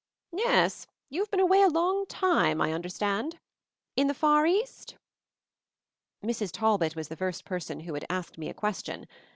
[0.33, 3.33] "Yes, you've been away a long time, I un derstand.
[3.95, 4.95] In the far East?"
[6.23, 6.49] Mrs.
[6.51, 9.05] Talbot was the first person who had asked me a question.